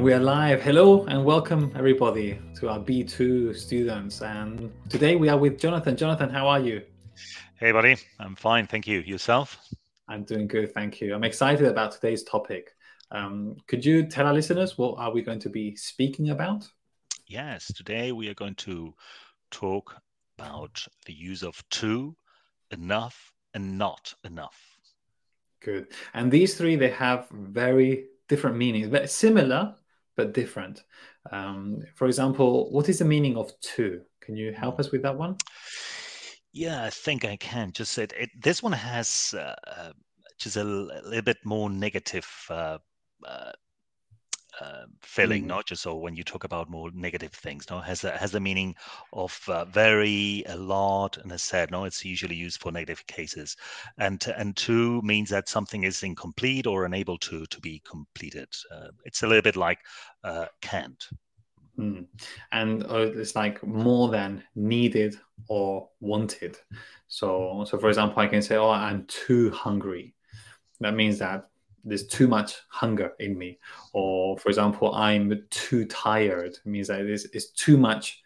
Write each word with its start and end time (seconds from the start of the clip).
And 0.00 0.06
we 0.06 0.14
are 0.14 0.18
live. 0.18 0.62
Hello 0.62 1.04
and 1.04 1.22
welcome 1.22 1.70
everybody 1.76 2.38
to 2.54 2.70
our 2.70 2.78
B2 2.78 3.54
students. 3.54 4.22
And 4.22 4.72
today 4.88 5.14
we 5.14 5.28
are 5.28 5.36
with 5.36 5.60
Jonathan. 5.60 5.94
Jonathan, 5.94 6.30
how 6.30 6.48
are 6.48 6.58
you? 6.58 6.80
Hey, 7.56 7.70
buddy. 7.70 7.98
I'm 8.18 8.34
fine. 8.34 8.66
Thank 8.66 8.86
you. 8.86 9.00
Yourself? 9.00 9.58
I'm 10.08 10.24
doing 10.24 10.46
good. 10.46 10.72
Thank 10.72 11.02
you. 11.02 11.14
I'm 11.14 11.22
excited 11.22 11.66
about 11.66 11.92
today's 11.92 12.22
topic. 12.22 12.70
Um, 13.10 13.58
could 13.66 13.84
you 13.84 14.06
tell 14.06 14.26
our 14.26 14.32
listeners 14.32 14.78
what 14.78 14.98
are 14.98 15.12
we 15.12 15.20
going 15.20 15.38
to 15.40 15.50
be 15.50 15.76
speaking 15.76 16.30
about? 16.30 16.66
Yes. 17.26 17.70
Today 17.70 18.10
we 18.12 18.30
are 18.30 18.34
going 18.34 18.54
to 18.54 18.94
talk 19.50 20.00
about 20.38 20.82
the 21.04 21.12
use 21.12 21.42
of 21.42 21.62
too, 21.68 22.16
enough, 22.70 23.34
and 23.52 23.76
not 23.76 24.14
enough. 24.24 24.58
Good. 25.60 25.88
And 26.14 26.32
these 26.32 26.54
three, 26.54 26.76
they 26.76 26.88
have 26.88 27.28
very 27.30 28.06
different 28.30 28.56
meanings, 28.56 28.88
but 28.88 29.10
similar, 29.10 29.74
but 30.16 30.34
different. 30.34 30.84
Um, 31.30 31.82
for 31.94 32.06
example, 32.06 32.70
what 32.70 32.88
is 32.88 32.98
the 32.98 33.04
meaning 33.04 33.36
of 33.36 33.52
too? 33.60 34.02
Can 34.20 34.36
you 34.36 34.52
help 34.52 34.78
us 34.78 34.90
with 34.90 35.02
that 35.02 35.16
one? 35.16 35.36
Yeah, 36.52 36.84
I 36.84 36.90
think 36.90 37.24
I 37.24 37.36
can. 37.36 37.72
Just 37.72 37.98
it, 37.98 38.12
it 38.18 38.30
this 38.40 38.62
one 38.62 38.72
has 38.72 39.34
uh, 39.36 39.54
uh 39.66 39.92
just 40.38 40.56
a, 40.56 40.62
a, 40.62 40.64
little 40.64 41.22
bit 41.22 41.36
more 41.44 41.68
negative 41.68 42.26
uh, 42.48 42.78
uh, 43.24 43.52
uh, 44.60 44.84
feeling, 45.00 45.44
mm. 45.44 45.48
not 45.48 45.66
just 45.66 45.82
so 45.82 45.96
when 45.96 46.14
you 46.14 46.22
talk 46.22 46.44
about 46.44 46.70
more 46.70 46.90
negative 46.92 47.32
things, 47.32 47.68
no, 47.70 47.80
has 47.80 48.04
a, 48.04 48.16
has 48.16 48.32
the 48.32 48.40
meaning 48.40 48.74
of 49.12 49.40
uh, 49.48 49.64
very, 49.66 50.44
a 50.46 50.56
lot, 50.56 51.16
and 51.18 51.32
as 51.32 51.42
said, 51.42 51.70
no, 51.70 51.84
it's 51.84 52.04
usually 52.04 52.34
used 52.34 52.60
for 52.60 52.70
negative 52.70 53.06
cases, 53.06 53.56
and 53.98 54.26
and 54.36 54.56
too 54.56 55.00
means 55.02 55.30
that 55.30 55.48
something 55.48 55.84
is 55.84 56.02
incomplete 56.02 56.66
or 56.66 56.84
unable 56.84 57.18
to 57.18 57.46
to 57.46 57.60
be 57.60 57.82
completed. 57.88 58.48
Uh, 58.70 58.88
it's 59.04 59.22
a 59.22 59.26
little 59.26 59.42
bit 59.42 59.56
like 59.56 59.78
uh, 60.24 60.46
can't. 60.60 61.08
Mm. 61.78 62.06
And 62.52 62.84
uh, 62.84 63.10
it's 63.14 63.34
like 63.34 63.64
more 63.66 64.10
than 64.10 64.42
needed 64.54 65.16
or 65.48 65.88
wanted. 66.00 66.58
So, 67.08 67.64
so 67.66 67.78
for 67.78 67.88
example, 67.88 68.20
I 68.22 68.26
can 68.26 68.42
say, 68.42 68.56
"Oh, 68.56 68.70
I'm 68.70 69.06
too 69.06 69.50
hungry." 69.50 70.14
That 70.80 70.94
means 70.94 71.18
that 71.18 71.48
there's 71.84 72.06
too 72.06 72.28
much 72.28 72.56
hunger 72.68 73.12
in 73.18 73.36
me. 73.36 73.58
Or 73.92 74.38
for 74.38 74.48
example 74.48 74.94
i'm 74.94 75.42
too 75.50 75.86
tired. 75.86 76.52
It 76.52 76.66
means 76.66 76.88
that 76.88 77.04
there's, 77.04 77.24
it's 77.26 77.50
too 77.50 77.76
much 77.76 78.22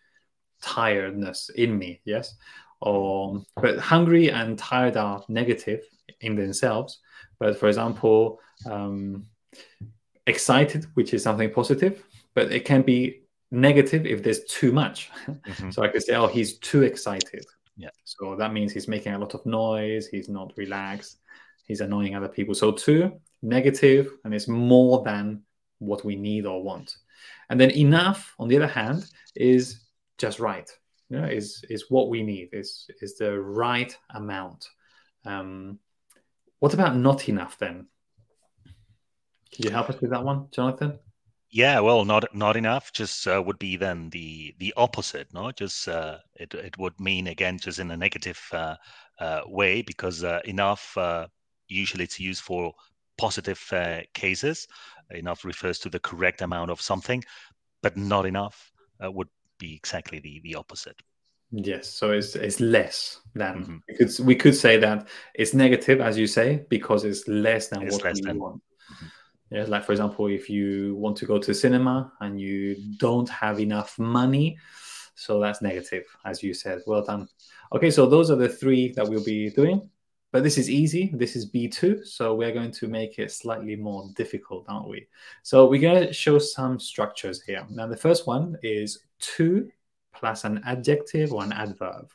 tiredness 0.63 1.51
in 1.57 1.79
me 1.79 2.01
yes? 2.05 2.37
Or 2.81 3.43
but 3.61 3.79
hungry 3.79 4.31
and 4.31 4.59
tired 4.59 4.97
are 4.97 5.25
negative 5.29 5.83
in 6.21 6.37
themselves. 6.37 7.01
But 7.39 7.59
for 7.59 7.69
example 7.69 8.41
um, 8.67 9.27
excited 10.27 10.87
which 10.95 11.13
is 11.13 11.23
something 11.23 11.53
positive 11.53 12.03
but 12.35 12.51
it 12.51 12.65
can 12.65 12.83
be 12.83 13.23
negative 13.51 14.07
if 14.07 14.23
there's 14.23 14.45
too 14.45 14.73
much. 14.73 15.11
Mm-hmm. 15.27 15.71
so 15.71 15.83
i 15.83 15.89
could 15.89 16.03
say 16.03 16.15
oh 16.15 16.27
he's 16.27 16.59
too 16.59 16.83
excited. 16.83 17.45
Yeah. 17.77 17.91
So 18.05 18.37
that 18.37 18.53
means 18.53 18.73
he's 18.73 18.87
making 18.87 19.15
a 19.15 19.19
lot 19.19 19.35
of 19.35 19.45
noise 19.47 20.07
he's 20.07 20.29
not 20.29 20.53
relaxed 20.57 21.19
he's 21.67 21.81
annoying 21.81 22.15
other 22.15 22.29
people. 22.29 22.55
So 22.55 22.73
too 22.73 23.21
negative 23.45 24.11
and 24.25 24.35
it's 24.35 24.49
more 24.49 25.05
than 25.05 25.43
what 25.79 26.05
we 26.05 26.17
need 26.17 26.47
or 26.47 26.63
want. 26.63 26.97
And 27.51 27.61
then 27.61 27.71
enough, 27.71 28.35
on 28.39 28.49
the 28.49 28.57
other 28.57 28.67
hand, 28.67 29.05
is 29.37 29.85
just 30.19 30.41
right. 30.41 30.69
You 31.11 31.21
know, 31.21 31.29
is 31.29 31.63
is 31.69 31.91
what 31.91 32.09
we 32.09 32.23
need. 32.23 32.49
Is 32.53 32.87
is 33.01 33.17
the 33.19 33.39
right 33.39 33.97
amount. 34.15 34.67
Um, 35.25 35.79
what 36.59 36.75
about 36.75 36.97
not 36.97 37.29
enough 37.29 37.59
then? 37.59 37.87
Can 39.53 39.67
you 39.67 39.71
help 39.71 39.91
us 39.91 40.01
with 40.01 40.11
that 40.11 40.25
one, 40.25 40.49
Jonathan? 40.51 40.99
Yeah, 41.51 41.81
well, 41.81 42.05
not 42.05 42.35
not 42.35 42.57
enough. 42.57 42.93
Just 42.93 43.27
uh, 43.29 43.43
would 43.45 43.59
be 43.59 43.77
then 43.77 44.11
the 44.11 44.55
the 44.59 44.73
opposite. 44.77 45.33
No, 45.33 45.53
just 45.53 45.87
uh, 45.87 46.19
it 46.35 46.55
it 46.55 46.77
would 46.79 46.99
mean 46.99 47.29
again 47.29 47.59
just 47.59 47.79
in 47.79 47.91
a 47.91 47.97
negative 47.97 48.41
uh, 48.53 48.77
uh 49.21 49.43
way 49.47 49.83
because 49.83 50.25
uh, 50.25 50.41
enough 50.47 50.97
uh, 50.97 51.29
usually 51.69 52.05
it's 52.05 52.19
used 52.19 52.43
for 52.43 52.73
positive 53.19 53.63
uh, 53.73 54.01
cases. 54.13 54.67
Enough 55.11 55.45
refers 55.45 55.79
to 55.81 55.89
the 55.89 56.01
correct 56.01 56.43
amount 56.43 56.71
of 56.71 56.81
something, 56.81 57.23
but 57.83 57.97
not 57.97 58.27
enough 58.27 58.73
uh, 59.05 59.11
would 59.11 59.29
be 59.59 59.75
exactly 59.75 60.19
the, 60.19 60.41
the 60.43 60.55
opposite. 60.55 60.97
Yes, 61.51 61.89
so 61.89 62.11
it's 62.11 62.35
it's 62.35 62.59
less 62.59 63.21
than 63.35 63.63
mm-hmm. 63.63 63.77
we 63.89 63.95
could 63.95 64.11
we 64.25 64.35
could 64.35 64.57
say 64.57 64.77
that 64.79 65.07
it's 65.35 65.55
negative, 65.55 66.01
as 66.01 66.19
you 66.19 66.27
say, 66.27 66.65
because 66.69 67.05
it's 67.05 67.29
less 67.29 67.69
than 67.69 67.83
it's 67.83 67.95
what 67.95 68.05
less 68.05 68.17
we 68.17 68.23
than. 68.23 68.39
want. 68.39 68.63
Mm-hmm. 68.93 69.07
Yeah, 69.57 69.65
like 69.69 69.85
for 69.85 69.93
example, 69.93 70.27
if 70.27 70.51
you 70.51 70.97
want 70.97 71.17
to 71.19 71.27
go 71.27 71.39
to 71.39 71.55
cinema 71.55 72.13
and 72.21 72.41
you 72.41 72.77
don't 72.99 73.29
have 73.29 73.61
enough 73.61 73.97
money, 73.99 74.59
so 75.15 75.39
that's 75.39 75.63
negative, 75.63 76.05
as 76.25 76.43
you 76.43 76.55
said. 76.55 76.81
Well 76.87 77.05
done. 77.05 77.29
Okay, 77.73 77.91
so 77.91 78.07
those 78.07 78.31
are 78.31 78.37
the 78.37 78.49
three 78.49 78.93
that 78.93 79.09
we'll 79.09 79.23
be 79.25 79.51
doing. 79.51 79.89
But 80.35 80.43
this 80.43 80.59
is 80.59 80.69
easy. 80.69 81.13
This 81.15 81.37
is 81.37 81.49
B2, 81.49 82.05
so 82.05 82.35
we're 82.35 82.51
going 82.51 82.73
to 82.73 82.89
make 82.89 83.21
it 83.21 83.31
slightly 83.31 83.77
more 83.77 84.11
difficult, 84.17 84.65
aren't 84.67 84.89
we? 84.89 85.07
So 85.45 85.67
we're 85.67 85.81
going 85.81 86.09
to 86.09 86.13
show 86.13 86.41
some 86.41 86.81
structures 86.81 87.41
here. 87.41 87.65
Now, 87.71 87.87
the 87.87 87.97
first 87.97 88.27
one 88.27 88.57
is 88.61 88.99
to 89.37 89.71
plus 90.13 90.43
an 90.43 90.61
adjective 90.67 91.33
or 91.33 91.45
an 91.45 91.53
adverb. 91.53 92.11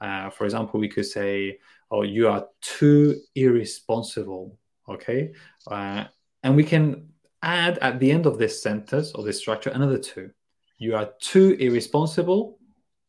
Uh, 0.00 0.30
for 0.30 0.44
example, 0.44 0.78
we 0.78 0.86
could 0.86 1.06
say, 1.06 1.58
oh, 1.90 2.02
you 2.02 2.28
are 2.28 2.46
too 2.60 3.20
irresponsible, 3.34 4.56
okay? 4.88 5.32
Uh, 5.68 6.04
and 6.44 6.54
we 6.54 6.62
can 6.62 7.08
add 7.42 7.78
at 7.78 7.98
the 7.98 8.12
end 8.12 8.26
of 8.26 8.38
this 8.38 8.62
sentence 8.62 9.10
or 9.16 9.24
this 9.24 9.40
structure 9.40 9.70
another 9.70 9.98
to. 9.98 10.30
You 10.78 10.94
are 10.94 11.10
too 11.20 11.56
irresponsible 11.58 12.60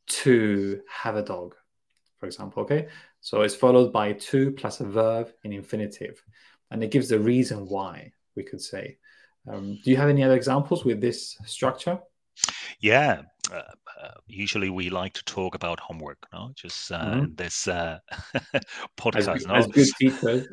to 0.08 0.82
have 0.90 1.18
a 1.18 1.22
dog, 1.22 1.54
for 2.20 2.26
example, 2.26 2.64
okay? 2.64 2.88
So 3.22 3.42
it's 3.42 3.56
followed 3.56 3.92
by 3.92 4.14
to 4.14 4.52
plus 4.52 4.80
a 4.80 4.86
verb 4.86 5.30
in 5.44 5.54
infinitive. 5.54 6.22
And 6.72 6.84
it 6.84 6.92
gives 6.92 7.10
the 7.10 7.20
reason 7.20 7.68
why, 7.68 8.12
we 8.36 8.44
could 8.44 8.62
say. 8.62 8.98
Um, 9.48 9.80
do 9.84 9.92
you 9.92 9.98
have 9.98 10.10
any 10.10 10.24
other 10.24 10.36
examples 10.36 10.86
with 10.86 11.02
this 11.02 11.38
structure? 11.46 12.00
Yeah, 12.80 13.24
uh, 13.52 13.62
uh, 14.02 14.12
usually 14.28 14.70
we 14.70 14.90
like 14.90 15.14
to 15.14 15.24
talk 15.26 15.56
about 15.56 15.80
homework, 15.80 16.26
no? 16.32 16.52
Just 16.56 16.92
uh, 16.92 17.04
mm-hmm. 17.04 17.36
this 17.36 17.68
uh, 17.68 18.00
podcast, 18.98 19.36
as, 19.36 19.46
no? 19.46 19.56
As 19.56 19.68
good 19.68 19.88
teachers. 20.00 20.48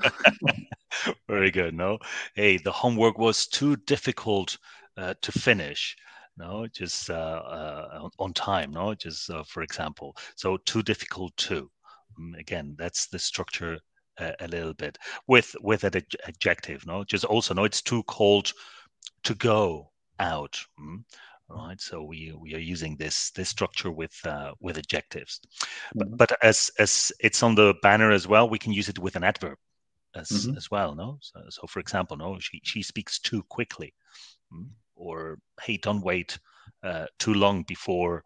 Very 1.28 1.50
good, 1.50 1.74
no? 1.74 1.98
Hey, 2.34 2.56
the 2.56 2.72
homework 2.72 3.18
was 3.18 3.46
too 3.46 3.76
difficult 3.76 4.56
uh, 4.96 5.14
to 5.20 5.32
finish 5.32 5.96
no 6.38 6.66
just 6.66 7.10
uh, 7.10 7.12
uh, 7.12 8.08
on 8.18 8.32
time 8.32 8.70
no 8.70 8.94
just 8.94 9.30
uh, 9.30 9.42
for 9.44 9.62
example 9.62 10.14
so 10.34 10.56
too 10.58 10.82
difficult 10.82 11.36
to 11.36 11.70
again, 12.38 12.74
that's 12.78 13.06
the 13.06 13.18
structure 13.18 13.78
uh, 14.18 14.32
a 14.40 14.48
little 14.48 14.74
bit 14.74 14.98
with 15.26 15.54
with 15.60 15.84
an 15.84 16.02
adjective. 16.26 16.86
No, 16.86 17.04
just 17.04 17.24
also 17.24 17.54
no, 17.54 17.64
it's 17.64 17.82
too 17.82 18.02
cold 18.04 18.52
to 19.24 19.34
go 19.34 19.90
out. 20.18 20.58
Mm? 20.80 21.04
Right, 21.48 21.80
so 21.80 22.02
we 22.02 22.32
we 22.36 22.54
are 22.54 22.58
using 22.58 22.96
this 22.96 23.30
this 23.30 23.48
structure 23.48 23.92
with 23.92 24.14
uh, 24.26 24.52
with 24.60 24.78
adjectives, 24.78 25.40
mm-hmm. 25.96 26.16
but, 26.16 26.28
but 26.28 26.38
as 26.42 26.72
as 26.80 27.12
it's 27.20 27.42
on 27.42 27.54
the 27.54 27.74
banner 27.82 28.10
as 28.10 28.26
well, 28.26 28.48
we 28.48 28.58
can 28.58 28.72
use 28.72 28.88
it 28.88 28.98
with 28.98 29.14
an 29.14 29.22
adverb 29.22 29.56
as 30.16 30.28
mm-hmm. 30.28 30.56
as 30.56 30.72
well. 30.72 30.96
No, 30.96 31.18
so, 31.20 31.40
so 31.48 31.66
for 31.68 31.78
example, 31.78 32.16
no, 32.16 32.38
she 32.40 32.60
she 32.64 32.82
speaks 32.82 33.20
too 33.20 33.44
quickly, 33.44 33.94
mm? 34.52 34.66
or 34.96 35.38
hey, 35.62 35.76
don't 35.76 36.02
wait 36.02 36.36
uh, 36.82 37.06
too 37.20 37.34
long 37.34 37.62
before 37.62 38.24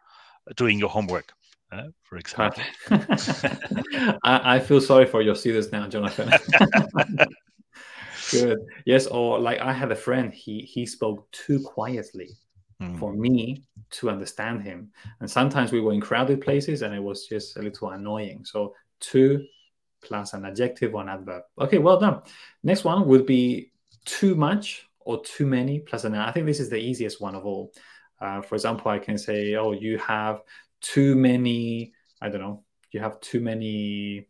doing 0.57 0.79
your 0.79 0.89
homework 0.89 1.35
uh, 1.73 1.83
for 2.03 2.17
example. 2.17 2.63
I, 4.25 4.57
I, 4.57 4.61
feel 4.61 4.81
sorry 4.81 5.07
for 5.07 5.23
your 5.23 5.35
students 5.35 5.71
now, 5.73 5.87
Jonathan. 5.89 6.31
Good. 8.31 8.59
Yes, 8.87 9.07
or 9.07 9.39
like 9.39 9.61
I 9.61 9.73
had 9.73 9.91
a 9.91 9.97
friend, 9.97 10.33
he 10.33 10.61
he 10.61 10.87
spoke 10.87 11.31
too 11.33 11.61
quietly 11.61 12.31
mm. 12.81 12.99
for 12.99 13.13
me 13.13 13.65
to 13.91 14.11
understand 14.11 14.63
him. 14.63 14.91
And 15.21 15.31
sometimes 15.31 15.73
we 15.73 15.81
were 15.81 15.93
in 15.93 16.01
crowded 16.01 16.41
places 16.41 16.83
and 16.83 16.95
it 16.95 17.03
was 17.03 17.27
just 17.27 17.57
a 17.57 17.63
little 17.63 17.91
annoying. 17.91 18.45
So 18.45 18.75
too 19.01 19.45
plus 20.03 20.33
an 20.33 20.45
adjective 20.45 20.95
or 20.95 21.03
an 21.03 21.09
adverb. 21.09 21.43
Okay, 21.61 21.79
well 21.79 21.99
done. 21.99 22.23
Next 22.63 22.85
one 22.85 23.07
would 23.07 23.27
be 23.27 23.73
too 24.05 24.35
much 24.35 24.87
or 25.01 25.23
too 25.23 25.47
many 25.47 25.81
plus 25.81 26.05
an 26.05 26.15
I 26.15 26.33
think 26.33 26.47
this 26.47 26.61
is 26.61 26.71
the 26.71 26.79
easiest 26.79 27.21
one 27.21 27.35
of 27.35 27.45
all. 27.45 27.73
Uh, 28.21 28.43
for 28.43 28.55
example, 28.55 28.91
I 28.91 28.99
can 28.99 29.17
say, 29.17 29.55
oh, 29.55 29.73
you 29.73 29.99
have 29.99 30.43
too 30.81 31.15
many 31.15 31.93
i 32.21 32.29
don't 32.29 32.41
know 32.41 32.63
you 32.93 33.01
have 33.01 33.21
too 33.21 33.41
many 33.41 34.27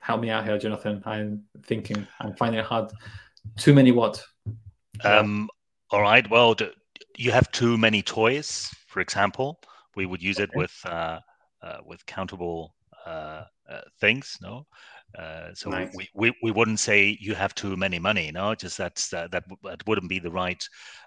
help 0.00 0.20
me 0.20 0.30
out 0.30 0.44
here 0.44 0.58
jonathan 0.58 1.02
i'm 1.06 1.42
thinking 1.64 2.06
i'm 2.20 2.34
finding 2.34 2.60
it 2.60 2.66
hard 2.66 2.90
too 3.56 3.74
many 3.74 3.92
what 3.92 4.22
um 5.04 5.48
all 5.90 6.02
right 6.02 6.28
well 6.30 6.56
you 7.16 7.30
have 7.30 7.50
too 7.52 7.76
many 7.78 8.02
toys 8.02 8.70
for 8.86 9.00
example 9.00 9.60
we 9.96 10.06
would 10.06 10.22
use 10.22 10.38
okay. 10.38 10.44
it 10.44 10.50
with 10.56 10.74
uh, 10.84 11.18
uh, 11.62 11.78
with 11.84 12.04
countable 12.06 12.74
uh, 13.06 13.44
uh, 13.68 13.80
things. 14.00 14.38
No, 14.40 14.66
uh, 15.18 15.54
so 15.54 15.70
nice. 15.70 15.92
we, 15.94 16.08
we, 16.14 16.32
we 16.42 16.50
wouldn't 16.50 16.80
say 16.80 17.18
you 17.20 17.34
have 17.34 17.54
too 17.54 17.76
many 17.76 17.98
money. 17.98 18.30
No, 18.32 18.54
just 18.54 18.78
that's 18.78 19.08
that 19.08 19.30
that, 19.32 19.44
that 19.64 19.86
wouldn't 19.86 20.08
be 20.08 20.18
the 20.18 20.30
right 20.30 20.66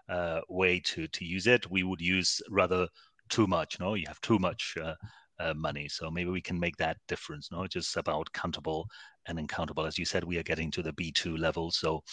uh, 0.10 0.42
way 0.50 0.80
to 0.82 1.08
to 1.08 1.26
use 1.26 1.48
it. 1.48 1.70
We 1.70 1.84
would 1.84 2.02
use 2.02 2.42
rather 2.50 2.88
too 3.30 3.48
much. 3.48 3.80
No, 3.80 3.96
you 3.96 4.06
have 4.08 4.22
too 4.22 4.40
much 4.40 4.76
uh, 4.82 4.96
uh, 5.40 5.54
money. 5.54 5.88
So 5.90 6.12
maybe 6.12 6.30
we 6.30 6.42
can 6.42 6.60
make 6.60 6.78
that 6.78 6.98
difference. 7.08 7.52
No, 7.52 7.68
just 7.68 7.98
about 7.98 8.32
countable 8.34 8.88
and 9.28 9.40
uncountable. 9.40 9.86
As 9.86 9.98
you 9.98 10.06
said, 10.06 10.24
we 10.24 10.38
are 10.38 10.44
getting 10.44 10.72
to 10.72 10.84
the 10.84 10.94
B 10.94 11.12
two 11.12 11.38
level. 11.38 11.72
So 11.72 12.04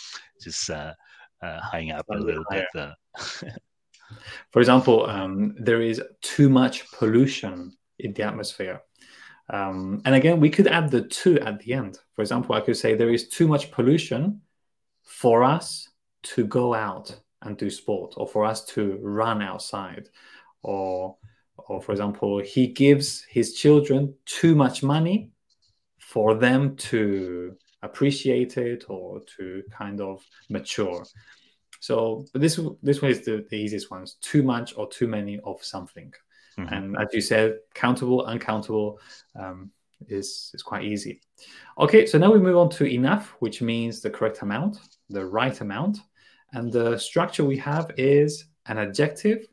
just 0.41 0.71
uh, 0.71 0.95
uh, 1.43 1.61
hanging 1.71 1.93
up 1.93 2.07
a 2.11 2.19
little 2.19 2.45
bit. 2.51 2.67
For 4.51 4.61
example, 4.61 5.07
um, 5.07 5.55
there 5.59 5.83
is 5.83 6.03
too 6.21 6.49
much 6.49 6.91
pollution 6.93 7.77
in 7.99 8.13
the 8.13 8.25
atmosphere. 8.25 8.83
Um, 9.49 10.03
and 10.05 10.15
again, 10.15 10.41
we 10.41 10.51
could 10.51 10.67
add 10.67 10.91
the 10.91 11.03
to 11.03 11.39
at 11.41 11.61
the 11.61 11.75
end. 11.75 11.99
For 12.15 12.23
example, 12.23 12.55
I 12.55 12.61
could 12.61 12.77
say 12.77 12.95
there 12.95 13.13
is 13.13 13.29
too 13.29 13.47
much 13.47 13.71
pollution 13.71 14.43
for 15.03 15.45
us 15.45 15.89
to 16.23 16.47
go 16.47 16.75
out 16.75 17.21
and 17.43 17.57
do 17.57 17.71
sport, 17.71 18.15
or 18.17 18.29
for 18.29 18.45
us 18.45 18.65
to 18.67 18.99
run 19.01 19.43
outside, 19.43 20.09
or, 20.63 21.17
or 21.57 21.83
for 21.83 21.93
example, 21.93 22.39
he 22.41 22.69
gives 22.69 23.23
his 23.25 23.55
children 23.55 24.15
too 24.27 24.55
much 24.55 24.83
money 24.83 25.31
for 25.99 26.35
them 26.35 26.77
to 26.77 27.57
appreciate 27.83 28.57
it 28.57 28.85
or 28.89 29.21
to 29.37 29.63
kind 29.71 30.01
of 30.01 30.23
mature. 30.49 31.05
So, 31.81 32.27
this 32.35 32.61
this 32.83 33.01
one 33.01 33.11
is 33.11 33.25
the, 33.25 33.47
the 33.49 33.57
easiest 33.57 33.91
ones: 33.91 34.17
too 34.21 34.43
much 34.43 34.77
or 34.77 34.89
too 34.89 35.09
many 35.09 35.41
of 35.45 35.65
something. 35.65 36.13
Mm-hmm. 36.59 36.75
And 36.75 36.97
as 36.99 37.09
you 37.13 37.21
said, 37.21 37.59
countable, 37.75 38.27
uncountable 38.27 38.99
um, 39.35 39.71
is 40.09 40.51
is 40.53 40.63
quite 40.63 40.85
easy. 40.85 41.21
Okay, 41.79 42.07
so 42.07 42.19
now 42.19 42.33
we 42.33 42.39
move 42.39 42.57
on 42.57 42.71
to 42.71 42.85
enough, 42.85 43.35
which 43.39 43.63
means 43.63 44.01
the 44.01 44.11
correct 44.11 44.43
amount, 44.43 44.79
the 45.09 45.25
right 45.25 45.59
amount, 45.61 46.01
and 46.53 46.71
the 46.71 46.99
structure 46.99 47.45
we 47.45 47.57
have 47.59 47.91
is 47.97 48.47
an 48.67 48.79
adjective 48.79 49.47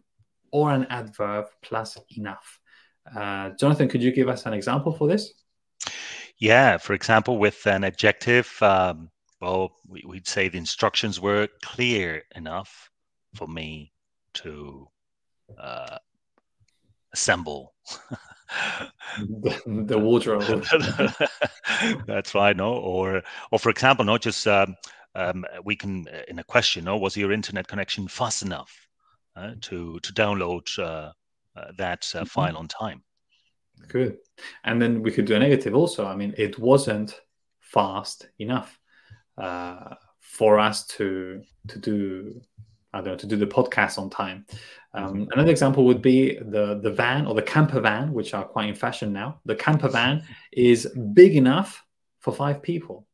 or 0.58 0.72
an 0.72 0.88
adverb 0.90 1.46
plus 1.62 1.98
enough. 2.18 2.60
Uh, 3.16 3.52
Jonathan, 3.60 3.88
could 3.88 4.02
you 4.02 4.12
give 4.12 4.28
us 4.28 4.46
an 4.46 4.54
example 4.54 4.92
for 4.92 5.08
this? 5.08 5.34
Yeah, 6.40 6.78
for 6.78 6.94
example, 6.94 7.38
with 7.38 7.66
an 7.68 7.84
adjective, 7.84 8.52
um, 8.62 9.10
well, 9.40 9.76
we, 9.88 10.02
would 10.06 10.28
say 10.28 10.50
the 10.50 10.58
instructions 10.58 11.20
were 11.20 11.48
clear 11.64 12.24
enough 12.36 12.90
for 13.36 13.48
me 13.48 13.94
to 14.34 14.88
uh, 15.60 15.98
assemble 17.14 17.76
the, 19.20 19.86
the 19.86 20.00
wardrobe. 20.00 20.66
That's 22.08 22.34
right. 22.34 22.58
No, 22.58 22.74
or 22.74 23.22
or 23.52 23.60
for 23.60 23.70
example, 23.70 24.06
not 24.06 24.22
just 24.22 24.48
um, 24.48 24.76
um, 25.16 25.46
we 25.64 25.76
can 25.76 26.08
uh, 26.08 26.22
in 26.28 26.40
a 26.40 26.44
question. 26.44 26.86
No, 26.86 26.98
was 26.98 27.16
your 27.16 27.32
internet 27.32 27.68
connection 27.68 28.08
fast 28.08 28.42
enough 28.42 28.87
to 29.62 30.00
to 30.00 30.14
download 30.14 30.68
uh, 30.80 31.12
uh, 31.56 31.72
that 31.78 32.10
uh, 32.14 32.20
mm-hmm. 32.20 32.26
file 32.26 32.58
on 32.58 32.68
time? 32.68 33.04
Good. 33.88 34.18
And 34.64 34.82
then 34.82 35.04
we 35.04 35.12
could 35.12 35.26
do 35.26 35.36
a 35.36 35.40
negative 35.40 35.76
also. 35.76 36.06
I 36.06 36.16
mean, 36.16 36.34
it 36.38 36.58
wasn't 36.60 37.20
fast 37.60 38.28
enough 38.40 38.78
uh, 39.38 39.96
for 40.20 40.60
us 40.60 40.86
to 40.88 41.42
to 41.68 41.80
do 41.80 42.42
I 42.94 43.02
don't 43.02 43.14
know 43.14 43.18
to 43.18 43.28
do 43.28 43.36
the 43.36 43.48
podcast 43.48 43.98
on 43.98 44.10
time. 44.10 44.46
Um, 44.94 45.06
mm-hmm. 45.06 45.32
another 45.32 45.52
example 45.52 45.86
would 45.86 46.02
be 46.02 46.38
the 46.38 46.80
the 46.82 46.92
van 46.92 47.28
or 47.28 47.36
the 47.36 47.42
camper 47.42 47.80
van, 47.80 48.14
which 48.14 48.34
are 48.34 48.46
quite 48.46 48.70
in 48.70 48.76
fashion 48.76 49.14
now. 49.14 49.40
The 49.46 49.56
camper 49.56 49.90
van 49.90 50.24
is 50.52 50.88
big 51.14 51.36
enough 51.36 51.84
for 52.20 52.34
five 52.34 52.62
people. 52.62 53.06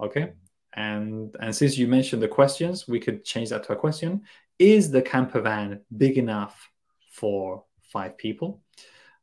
Okay, 0.00 0.32
and 0.74 1.34
and 1.40 1.54
since 1.54 1.76
you 1.76 1.88
mentioned 1.88 2.22
the 2.22 2.28
questions, 2.28 2.86
we 2.86 3.00
could 3.00 3.24
change 3.24 3.50
that 3.50 3.64
to 3.64 3.72
a 3.72 3.76
question: 3.76 4.22
Is 4.58 4.90
the 4.90 5.02
camper 5.02 5.40
van 5.40 5.80
big 5.96 6.18
enough 6.18 6.70
for 7.12 7.64
five 7.82 8.16
people? 8.16 8.62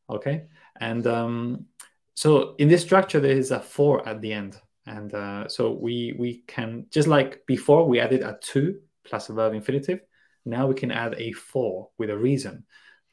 Okay, 0.10 0.46
and 0.80 1.06
um, 1.08 1.66
so 2.16 2.56
in 2.58 2.68
this 2.68 2.82
structure 2.82 3.20
there 3.20 3.32
is 3.38 3.52
a 3.52 3.60
for 3.60 4.08
at 4.08 4.22
the 4.22 4.34
end, 4.34 4.60
and 4.86 5.14
uh, 5.14 5.48
so 5.48 5.72
we 5.72 6.16
we 6.18 6.44
can 6.48 6.86
just 6.92 7.08
like 7.08 7.46
before 7.46 7.88
we 7.88 8.00
added 8.00 8.22
a 8.22 8.38
to 8.42 8.80
plus 9.06 9.30
a 9.30 9.34
verb 9.34 9.54
infinitive. 9.54 10.02
Now 10.46 10.68
we 10.68 10.76
can 10.76 10.92
add 10.92 11.16
a 11.18 11.34
for 11.34 11.90
with 11.98 12.10
a 12.10 12.18
reason. 12.18 12.66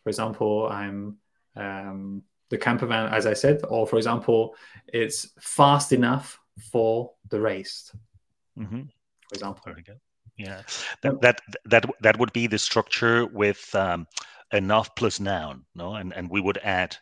For 0.02 0.08
example, 0.08 0.68
I'm 0.68 1.18
um, 1.56 2.22
the 2.50 2.58
camper 2.58 2.86
van, 2.86 3.12
as 3.12 3.26
I 3.26 3.34
said, 3.34 3.62
or 3.68 3.86
for 3.86 3.96
example, 3.96 4.54
it's 4.88 5.32
fast 5.40 5.92
enough 5.92 6.38
for 6.70 7.12
the 7.30 7.40
race. 7.40 7.94
Mm-hmm. 8.58 8.82
For 9.28 9.34
example. 9.34 9.72
Yeah, 10.36 10.62
that 11.02 11.20
that 11.20 11.40
that 11.66 11.86
that 12.00 12.18
would 12.18 12.32
be 12.32 12.48
the 12.48 12.58
structure 12.58 13.26
with 13.26 13.72
um, 13.74 14.06
enough 14.52 14.94
plus 14.96 15.20
noun, 15.20 15.64
no, 15.74 15.94
and 15.94 16.12
and 16.12 16.28
we 16.28 16.40
would 16.40 16.58
add 16.58 16.96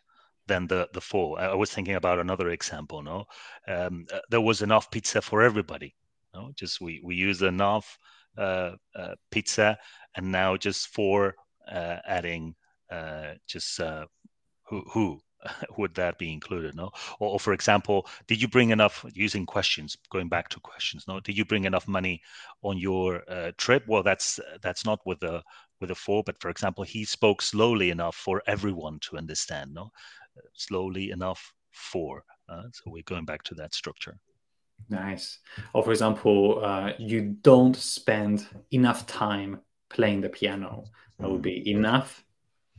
then 0.47 0.67
the 0.67 0.87
the 0.93 1.01
for. 1.01 1.39
I 1.39 1.55
was 1.55 1.71
thinking 1.71 1.95
about 1.95 2.19
another 2.19 2.49
example, 2.49 3.01
no, 3.01 3.25
um, 3.67 4.05
uh, 4.13 4.19
there 4.29 4.41
was 4.41 4.61
enough 4.61 4.91
pizza 4.91 5.21
for 5.21 5.41
everybody, 5.41 5.95
no, 6.35 6.51
just 6.55 6.79
we 6.79 7.01
we 7.03 7.15
use 7.15 7.41
enough 7.41 7.97
uh, 8.37 8.71
uh, 8.95 9.15
pizza, 9.31 9.77
and 10.15 10.31
now 10.31 10.55
just 10.57 10.89
for 10.89 11.35
uh, 11.71 11.97
adding 12.05 12.55
just 13.47 13.79
who 14.67 14.83
who 14.91 15.19
would 15.77 15.93
that 15.95 16.17
be 16.17 16.31
included 16.31 16.75
no? 16.75 16.91
Or, 17.19 17.33
or, 17.33 17.39
for 17.39 17.53
example 17.53 18.07
did 18.27 18.41
you 18.41 18.47
bring 18.47 18.69
enough 18.71 19.05
using 19.13 19.45
questions 19.45 19.97
going 20.09 20.29
back 20.29 20.49
to 20.49 20.59
questions 20.59 21.05
no? 21.07 21.19
Did 21.19 21.37
you 21.37 21.45
bring 21.45 21.65
enough 21.65 21.87
money 21.87 22.21
on 22.61 22.77
your 22.77 23.23
uh, 23.29 23.51
trip? 23.57 23.83
Well 23.87 24.03
that's 24.03 24.39
that's 24.61 24.85
not 24.85 24.99
with 25.05 25.23
a 25.23 25.43
with 25.79 25.91
a 25.91 25.95
for 25.95 26.23
but 26.23 26.39
for 26.39 26.49
example 26.49 26.83
he 26.83 27.05
spoke 27.05 27.41
slowly 27.41 27.89
enough 27.89 28.15
for 28.15 28.41
everyone 28.47 28.99
to 29.01 29.17
understand 29.17 29.73
no? 29.73 29.91
Slowly 30.53 31.11
enough 31.11 31.53
for 31.71 32.23
uh, 32.49 32.63
so 32.71 32.83
we're 32.87 33.03
going 33.03 33.25
back 33.25 33.43
to 33.43 33.55
that 33.55 33.73
structure. 33.73 34.17
Nice. 34.89 35.39
Or 35.73 35.83
for 35.83 35.91
example, 35.91 36.63
uh, 36.63 36.91
you 36.97 37.37
don't 37.41 37.75
spend 37.75 38.45
enough 38.71 39.07
time 39.07 39.61
playing 39.89 40.21
the 40.21 40.29
piano. 40.29 40.85
That 41.19 41.29
would 41.29 41.41
be 41.41 41.69
enough, 41.69 42.23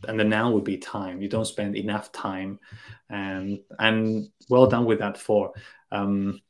and 0.06 0.18
the 0.18 0.24
noun 0.24 0.52
would 0.52 0.64
be 0.64 0.78
time. 0.78 1.22
You 1.22 1.28
don't 1.28 1.44
spend 1.44 1.76
enough 1.76 2.12
time, 2.12 2.58
and 3.10 3.60
and 3.78 4.28
well 4.48 4.66
done 4.66 4.84
with 4.84 4.98
that 4.98 5.18
for. 5.18 5.52
Um, 5.92 6.40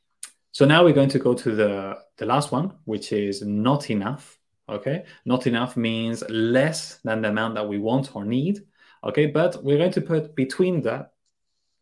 so 0.51 0.65
now 0.65 0.83
we're 0.83 0.93
going 0.93 1.09
to 1.09 1.19
go 1.19 1.33
to 1.33 1.55
the 1.55 1.97
the 2.17 2.25
last 2.25 2.51
one, 2.51 2.73
which 2.85 3.11
is 3.11 3.41
not 3.41 3.89
enough. 3.89 4.37
Okay, 4.67 5.05
not 5.25 5.47
enough 5.47 5.77
means 5.77 6.23
less 6.29 6.99
than 7.03 7.21
the 7.21 7.29
amount 7.29 7.55
that 7.55 7.67
we 7.67 7.77
want 7.77 8.15
or 8.15 8.25
need. 8.25 8.59
Okay, 9.03 9.27
but 9.27 9.63
we're 9.63 9.77
going 9.77 9.91
to 9.91 10.01
put 10.01 10.35
between 10.35 10.81
that 10.81 11.11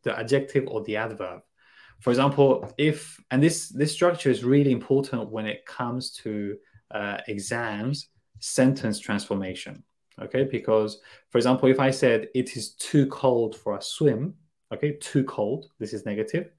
the 0.04 0.18
adjective 0.18 0.68
or 0.68 0.84
the 0.84 0.98
adverb 0.98 1.42
for 2.04 2.10
example, 2.10 2.70
if 2.78 3.18
and 3.32 3.42
this 3.42 3.70
this 3.70 3.94
structure 3.94 4.30
is 4.30 4.44
really 4.44 4.74
important 4.74 5.30
when 5.30 5.46
it 5.46 5.66
comes 5.66 6.12
to 6.24 6.58
uh, 6.92 7.20
exams 7.30 8.10
sentence 8.42 9.00
transformation. 9.00 9.86
Okay, 10.22 10.44
because 10.44 11.00
for 11.30 11.38
example, 11.38 11.70
if 11.70 11.80
I 11.80 11.92
said 11.92 12.28
it 12.36 12.56
is 12.56 12.72
too 12.76 13.08
cold 13.08 13.56
for 13.56 13.78
a 13.78 13.82
swim, 13.82 14.36
okay, 14.72 14.98
too 15.02 15.24
cold, 15.24 15.68
this 15.80 15.94
is 15.94 16.06
negative. 16.06 16.52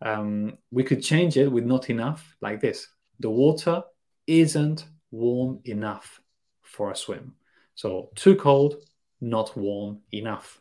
Um, 0.00 0.58
we 0.70 0.84
could 0.84 1.02
change 1.02 1.36
it 1.36 1.50
with 1.50 1.64
not 1.64 1.90
enough, 1.90 2.36
like 2.40 2.60
this: 2.60 2.88
the 3.20 3.30
water 3.30 3.82
isn't 4.26 4.86
warm 5.10 5.60
enough 5.64 6.20
for 6.62 6.90
a 6.90 6.96
swim. 6.96 7.34
So 7.74 8.10
too 8.14 8.36
cold, 8.36 8.76
not 9.20 9.56
warm 9.56 10.00
enough. 10.12 10.60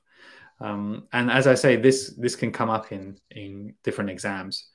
Um, 0.59 1.07
and 1.13 1.31
as 1.31 1.47
I 1.47 1.55
say, 1.55 1.75
this 1.75 2.13
this 2.17 2.35
can 2.35 2.51
come 2.51 2.69
up 2.69 2.91
in 2.91 3.17
in 3.31 3.75
different 3.83 4.09
exams. 4.09 4.67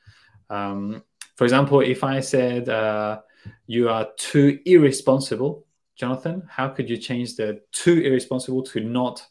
Um, 0.50 1.02
for 1.36 1.44
example, 1.44 1.80
if 1.80 2.02
I 2.02 2.20
said 2.20 2.68
uh, 2.68 3.20
you 3.66 3.88
are 3.88 4.08
too 4.16 4.58
irresponsible, 4.64 5.65
Jonathan, 5.96 6.42
how 6.48 6.68
could 6.68 6.90
you 6.90 6.96
change 6.96 7.36
the 7.36 7.60
too 7.72 8.00
irresponsible 8.00 8.62
to 8.64 8.80
not 8.80 9.26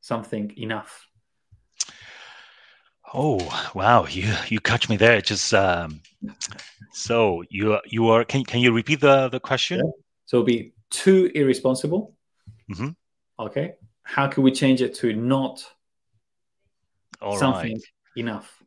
something 0.00 0.52
enough? 0.56 1.06
Oh 3.12 3.38
wow, 3.74 4.06
you 4.06 4.34
you 4.48 4.60
catch 4.60 4.88
me 4.88 4.96
there. 4.96 5.20
Just 5.20 5.54
um, 5.54 6.00
so 6.92 7.44
you 7.48 7.78
you 7.86 8.08
are. 8.08 8.24
Can 8.24 8.44
can 8.44 8.60
you 8.60 8.72
repeat 8.72 9.00
the 9.00 9.28
the 9.28 9.40
question? 9.40 9.78
Yeah. 9.78 9.90
So 10.26 10.38
it'll 10.38 10.46
be 10.46 10.72
too 10.90 11.30
irresponsible. 11.34 12.14
Mm-hmm. 12.70 12.90
Okay. 13.38 13.74
How 14.02 14.26
can 14.26 14.42
we 14.42 14.50
change 14.50 14.82
it 14.82 14.94
to 14.96 15.12
not 15.12 15.64
all 17.24 17.38
something 17.38 17.72
right. 17.72 17.82
enough. 18.16 18.62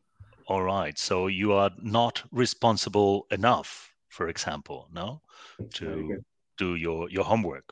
All 0.46 0.62
right. 0.62 0.98
So 0.98 1.26
you 1.28 1.52
are 1.52 1.70
not 1.80 2.22
responsible 2.32 3.26
enough, 3.30 3.90
for 4.08 4.28
example, 4.28 4.88
no, 4.92 5.22
to 5.74 6.22
do 6.58 6.74
your 6.74 7.08
your 7.10 7.24
homework. 7.24 7.64